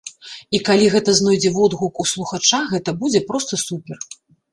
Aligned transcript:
І 0.59 0.59
калі 0.67 0.85
гэта 0.93 1.13
знойдзе 1.19 1.51
водгук 1.57 2.01
у 2.03 2.05
слухача, 2.13 2.61
гэта 2.71 2.95
будзе 3.03 3.21
проста 3.29 3.61
супер. 3.67 3.97